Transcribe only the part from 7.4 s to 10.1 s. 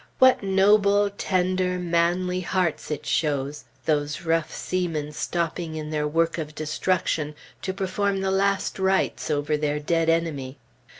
to perform the last rites over their dead